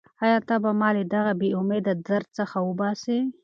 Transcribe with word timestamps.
ایا 0.23 0.37
ته 0.47 0.55
به 0.63 0.71
ما 0.79 0.89
له 0.95 1.03
دغه 1.15 1.31
بېامیده 1.41 1.93
درد 2.07 2.27
څخه 2.37 2.57
وباسې؟ 2.67 3.17